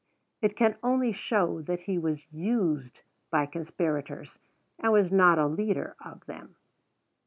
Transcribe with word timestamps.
It 0.41 0.55
can 0.55 0.77
only 0.81 1.11
show 1.11 1.61
that 1.61 1.81
he 1.81 1.99
was 1.99 2.25
used 2.33 3.03
by 3.29 3.45
conspirators, 3.45 4.39
and 4.79 4.91
was 4.91 5.11
not 5.11 5.37
a 5.37 5.45
leader 5.45 5.95
of 6.03 6.25
them. 6.25 6.55